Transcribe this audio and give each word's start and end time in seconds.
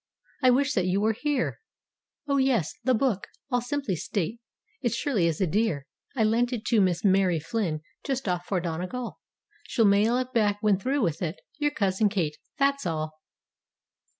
I 0.41 0.49
wish 0.49 0.73
that 0.73 0.87
you 0.87 0.99
were 0.99 1.13
here. 1.13 1.59
Oh, 2.27 2.37
yes, 2.37 2.73
the 2.83 2.95
book, 2.95 3.27
I'll 3.51 3.61
simply 3.61 3.95
state, 3.95 4.39
it 4.81 4.93
surely 4.93 5.27
is 5.27 5.39
a 5.39 5.45
dear. 5.45 5.85
I 6.15 6.23
lent 6.23 6.51
it 6.51 6.65
to 6.69 6.81
Miss 6.81 7.05
Mary 7.05 7.39
Flynn, 7.39 7.83
just 8.03 8.27
off 8.27 8.47
for 8.47 8.59
Donegal— 8.59 9.19
She'll 9.67 9.85
mail 9.85 10.17
it 10.17 10.33
back 10.33 10.57
when 10.61 10.79
through 10.79 11.03
with 11.03 11.21
it. 11.21 11.39
Your 11.59 11.69
Cousin 11.69 12.09
Kate—that's 12.09 12.87
all." 12.87 13.13